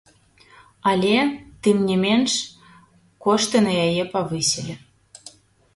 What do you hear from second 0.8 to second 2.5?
Але, тым не менш,